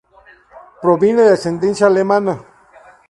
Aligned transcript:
Proviene 0.81 1.21
de 1.21 1.33
ascendencia 1.33 1.85
alemana. 1.85 2.43